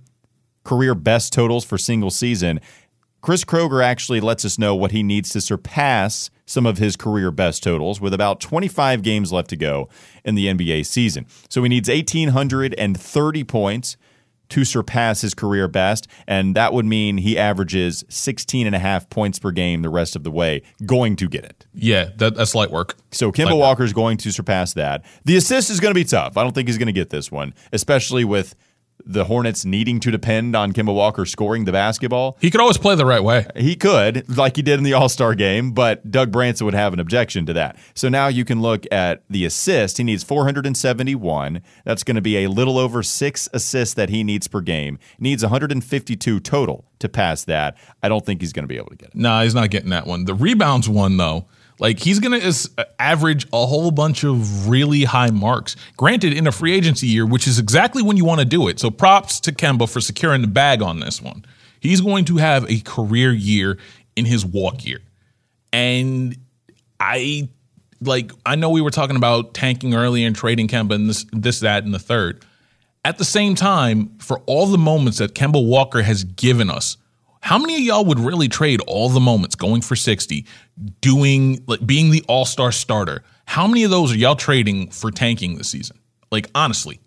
[0.65, 2.61] career best totals for single season.
[3.23, 7.31] Chris Kroger actually lets us know what he needs to surpass some of his career
[7.31, 9.89] best totals with about 25 games left to go
[10.25, 11.27] in the NBA season.
[11.49, 13.97] So he needs 1,830 points
[14.49, 19.09] to surpass his career best, and that would mean he averages 16 and a half
[19.09, 21.65] points per game the rest of the way, going to get it.
[21.73, 22.97] Yeah, that, that's light work.
[23.13, 25.07] So Kemba Walker is going to surpass that.
[25.25, 26.37] The assist is going to be tough.
[26.37, 28.55] I don't think he's going to get this one, especially with
[29.05, 32.37] the Hornets needing to depend on Kemba Walker scoring the basketball.
[32.41, 33.47] He could always play the right way.
[33.57, 36.93] He could, like he did in the All Star game, but Doug Branson would have
[36.93, 37.79] an objection to that.
[37.95, 39.99] So now you can look at the assist.
[39.99, 41.63] He needs 471.
[41.85, 44.99] That's going to be a little over six assists that he needs per game.
[45.19, 47.77] Needs 152 total to pass that.
[48.03, 49.17] I don't think he's going to be able to get it.
[49.17, 50.25] Nah, he's not getting that one.
[50.25, 51.47] The rebounds one though,
[51.83, 55.75] like he's gonna is, uh, average a whole bunch of really high marks.
[55.97, 58.79] Granted, in a free agency year, which is exactly when you want to do it.
[58.79, 61.45] So props to Kemba for securing the bag on this one.
[61.81, 63.79] He's going to have a career year
[64.15, 65.01] in his walk year,
[65.73, 66.37] and
[67.01, 67.49] I
[68.01, 71.61] like I know we were talking about tanking early and trading Kemba and this this
[71.61, 72.45] that and the third.
[73.05, 76.97] At the same time, for all the moments that Kemba Walker has given us,
[77.43, 80.47] how many of y'all would really trade all the moments going for 60,
[81.01, 83.23] doing like being the all-star starter?
[83.47, 85.99] How many of those are y'all trading for tanking this season?
[86.31, 87.01] Like honestly.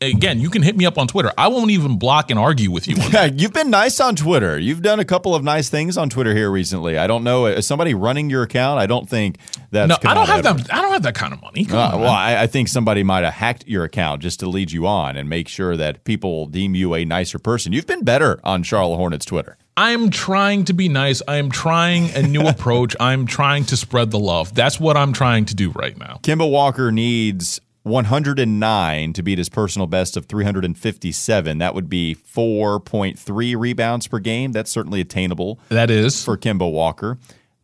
[0.00, 1.30] Again, you can hit me up on Twitter.
[1.38, 2.96] I won't even block and argue with you.
[3.00, 4.58] on Yeah, you've been nice on Twitter.
[4.58, 6.98] You've done a couple of nice things on Twitter here recently.
[6.98, 7.46] I don't know.
[7.46, 8.80] Is somebody running your account?
[8.80, 9.38] I don't think
[9.70, 9.88] that's.
[9.90, 10.58] no, I don't have ever.
[10.58, 10.74] that.
[10.74, 11.66] I don't have that kind of money.
[11.66, 12.10] Come Uh, on, well.
[12.10, 15.28] I, I think somebody might have hacked your account just to lead you on and
[15.28, 17.72] make sure that people deem you a nicer person.
[17.72, 19.56] You've been better on Charlotte Hornets Twitter.
[19.76, 21.22] I'm trying to be nice.
[21.26, 22.94] I am trying a new approach.
[23.00, 24.54] I'm trying to spread the love.
[24.54, 26.20] That's what I'm trying to do right now.
[26.22, 31.58] Kemba Walker needs 109 to beat his personal best of 357.
[31.58, 34.52] That would be 4.3 rebounds per game.
[34.52, 37.18] That's certainly attainable That is for Kemba Walker.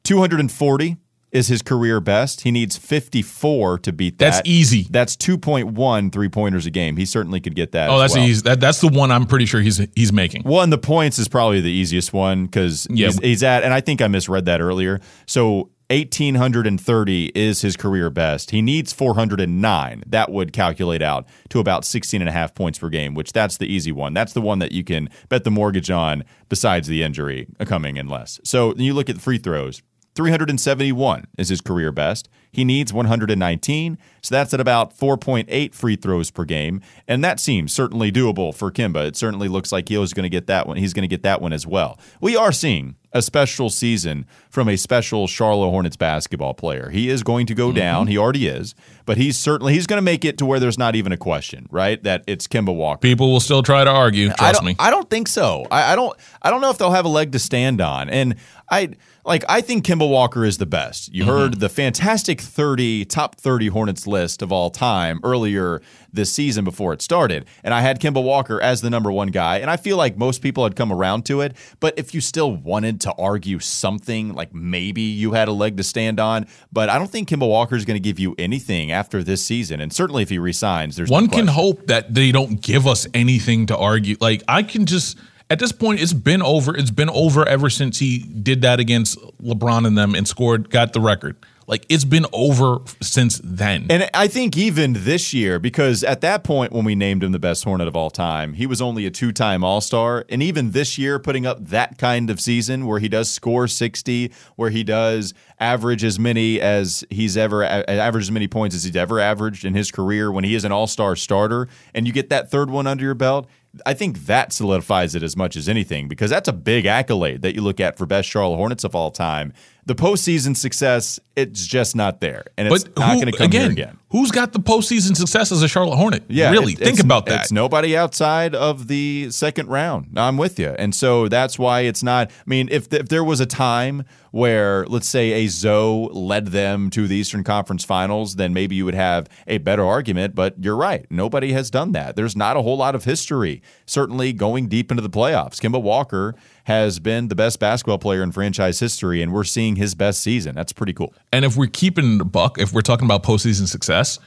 [0.04, 0.96] 240
[1.32, 2.42] is his career best.
[2.42, 4.30] He needs 54 to beat that.
[4.30, 4.86] That's easy.
[4.90, 6.96] That's 2.1 three pointers a game.
[6.96, 7.90] He certainly could get that.
[7.90, 8.24] Oh, that's well.
[8.26, 8.42] easy.
[8.42, 10.42] That, that's the one I'm pretty sure he's he's making.
[10.44, 13.06] Well, and the points is probably the easiest one because Yeah.
[13.08, 15.00] he's, he's at, and I think I misread that earlier.
[15.26, 18.50] So 1,830 is his career best.
[18.50, 20.02] He needs 409.
[20.06, 23.56] That would calculate out to about 16 and a half points per game, which that's
[23.56, 24.12] the easy one.
[24.14, 28.08] That's the one that you can bet the mortgage on besides the injury coming in
[28.08, 28.38] less.
[28.44, 29.82] So you look at free throws.
[30.18, 32.28] 371 is his career best.
[32.50, 37.72] He needs 119, so that's at about 4.8 free throws per game, and that seems
[37.72, 39.06] certainly doable for Kemba.
[39.06, 40.76] It certainly looks like he was going to get that one.
[40.76, 42.00] He's going to get that one as well.
[42.20, 46.90] We are seeing a special season from a special Charlotte Hornets basketball player.
[46.90, 48.06] He is going to go down.
[48.06, 48.10] Mm-hmm.
[48.10, 48.74] He already is,
[49.08, 51.66] but he's certainly he's going to make it to where there's not even a question,
[51.70, 52.00] right?
[52.02, 53.00] That it's Kemba Walker.
[53.00, 54.28] People will still try to argue.
[54.28, 54.76] I Trust don't, me.
[54.78, 55.66] I don't think so.
[55.70, 56.14] I, I don't.
[56.42, 58.10] I don't know if they'll have a leg to stand on.
[58.10, 58.34] And
[58.70, 58.90] I
[59.24, 59.44] like.
[59.48, 61.10] I think Kemba Walker is the best.
[61.14, 61.30] You mm-hmm.
[61.30, 65.80] heard the fantastic thirty top thirty Hornets list of all time earlier
[66.12, 69.58] this season before it started, and I had Kemba Walker as the number one guy.
[69.58, 71.56] And I feel like most people had come around to it.
[71.80, 75.82] But if you still wanted to argue something, like maybe you had a leg to
[75.82, 79.22] stand on, but I don't think Kemba Walker is going to give you anything after
[79.22, 79.80] this season.
[79.80, 83.06] And certainly if he resigns, there's no One can hope that they don't give us
[83.14, 84.16] anything to argue.
[84.20, 85.18] Like I can just
[85.50, 86.76] at this point, it's been over.
[86.76, 90.92] It's been over ever since he did that against LeBron and them and scored, got
[90.92, 91.36] the record.
[91.68, 93.86] Like it's been over since then.
[93.90, 97.38] And I think even this year, because at that point when we named him the
[97.38, 100.24] best Hornet of all time, he was only a two time All Star.
[100.30, 104.32] And even this year, putting up that kind of season where he does score 60,
[104.56, 108.96] where he does average as many as he's ever average as many points as he's
[108.96, 112.30] ever averaged in his career when he is an All Star starter, and you get
[112.30, 113.46] that third one under your belt.
[113.84, 117.54] I think that solidifies it as much as anything because that's a big accolade that
[117.54, 119.52] you look at for best Charlotte Hornets of all time.
[119.88, 123.70] The postseason success, it's just not there, and it's but not going to come again,
[123.70, 123.98] again.
[124.10, 126.24] Who's got the postseason success as a Charlotte Hornet?
[126.28, 127.40] Yeah, really it- think about that.
[127.40, 130.18] It's nobody outside of the second round.
[130.18, 132.30] I'm with you, and so that's why it's not.
[132.30, 136.90] I mean, if if there was a time where, let's say, a Zoe led them
[136.90, 140.34] to the Eastern Conference Finals, then maybe you would have a better argument.
[140.34, 142.14] But you're right, nobody has done that.
[142.14, 143.62] There's not a whole lot of history.
[143.86, 146.34] Certainly, going deep into the playoffs, Kemba Walker
[146.68, 150.54] has been the best basketball player in franchise history, and we're seeing his best season.
[150.54, 151.14] That's pretty cool.
[151.32, 154.18] And if we're keeping the buck, if we're talking about postseason success,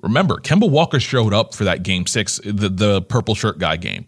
[0.00, 4.06] remember Kemba Walker showed up for that game six, the, the purple shirt guy game.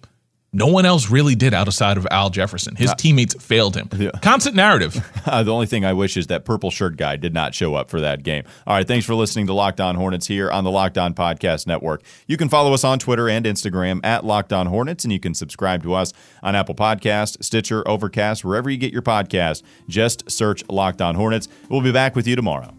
[0.54, 2.76] No one else really did outside of Al Jefferson.
[2.76, 3.88] His teammates failed him.
[4.20, 5.08] Constant narrative.
[5.24, 7.90] Uh, the only thing I wish is that purple shirt guy did not show up
[7.90, 8.42] for that game.
[8.66, 11.64] All right, thanks for listening to Locked On Hornets here on the Locked On Podcast
[11.68, 12.02] Network.
[12.26, 15.32] You can follow us on Twitter and Instagram at Locked On Hornets, and you can
[15.32, 19.62] subscribe to us on Apple Podcast, Stitcher, Overcast, wherever you get your podcast.
[19.88, 21.46] Just search Locked On Hornets.
[21.68, 22.74] We'll be back with you tomorrow.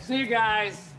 [0.00, 0.91] See you guys.